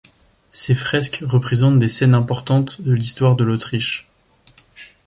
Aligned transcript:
Ces 0.51 0.73
fresques 0.73 1.19
représentent 1.21 1.77
des 1.77 1.87
scènes 1.87 2.15
importantes 2.15 2.81
de 2.81 2.91
l'histoire 2.91 3.35
de 3.35 3.43
l'Autriche. 3.43 4.09